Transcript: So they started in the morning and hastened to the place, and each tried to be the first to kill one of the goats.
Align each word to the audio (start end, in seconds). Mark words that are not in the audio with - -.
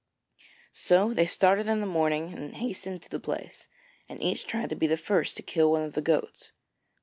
So 0.73 1.13
they 1.13 1.27
started 1.27 1.67
in 1.67 1.79
the 1.79 1.85
morning 1.85 2.33
and 2.33 2.55
hastened 2.55 3.03
to 3.03 3.09
the 3.11 3.19
place, 3.19 3.67
and 4.09 4.19
each 4.19 4.47
tried 4.47 4.69
to 4.71 4.75
be 4.75 4.87
the 4.87 4.97
first 4.97 5.37
to 5.37 5.43
kill 5.43 5.69
one 5.69 5.83
of 5.83 5.93
the 5.93 6.01
goats. 6.01 6.51